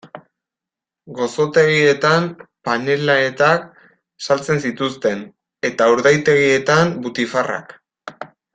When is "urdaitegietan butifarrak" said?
5.97-7.79